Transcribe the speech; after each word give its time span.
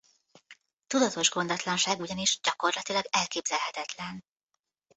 Tudatos 0.87 1.29
gondatlanság 1.29 1.99
ugyanis 1.99 2.39
gyakorlatilag 2.43 3.05
elképzelhetetlen. 3.11 4.25